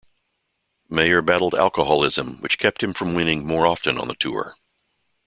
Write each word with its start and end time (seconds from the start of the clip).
Mayer 0.89 1.21
battled 1.21 1.53
alcoholism, 1.53 2.37
which 2.39 2.57
kept 2.57 2.81
him 2.81 2.91
from 2.91 3.13
winning 3.13 3.45
more 3.45 3.67
often 3.67 3.99
on 3.99 4.07
the 4.07 4.15
Tour. 4.15 4.55